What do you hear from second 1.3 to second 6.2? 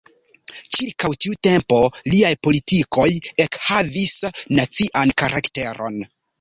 tempo liaj politikoj ekhavis nacian karakteron.